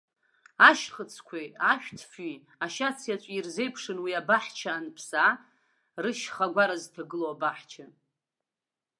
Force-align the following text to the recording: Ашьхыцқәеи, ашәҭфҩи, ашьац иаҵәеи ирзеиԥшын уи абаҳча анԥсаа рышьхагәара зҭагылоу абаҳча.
Ашьхыцқәеи, 0.69 1.47
ашәҭфҩи, 1.71 2.37
ашьац 2.65 2.97
иаҵәеи 3.05 3.35
ирзеиԥшын 3.37 3.97
уи 4.03 4.19
абаҳча 4.19 4.71
анԥсаа 4.75 5.31
рышьхагәара 6.03 6.75
зҭагылоу 6.83 7.31
абаҳча. 7.35 7.85